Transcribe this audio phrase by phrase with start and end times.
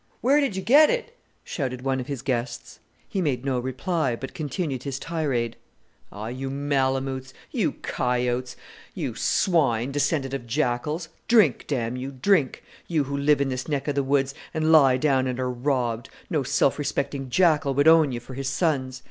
[0.21, 2.79] "Where did you get it?" shouted one of his guests.
[3.07, 5.57] He made no reply, but continued his tirade.
[6.11, 8.55] "Oh, you malamoots, you coyotes!
[8.95, 11.09] You swine, descended of jackals!
[11.27, 14.97] Drink, damn you, drink you who live in this neck of the woods, and lie
[14.97, 16.09] down and are robbed!
[16.31, 18.99] no self respecting jackal would own you for his sons.